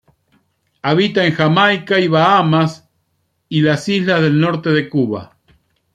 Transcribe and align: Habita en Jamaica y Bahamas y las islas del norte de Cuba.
Habita 0.81 1.23
en 1.25 1.35
Jamaica 1.35 1.99
y 1.99 2.07
Bahamas 2.07 2.89
y 3.49 3.61
las 3.61 3.87
islas 3.87 4.21
del 4.23 4.39
norte 4.41 4.71
de 4.71 4.89
Cuba. 4.89 5.37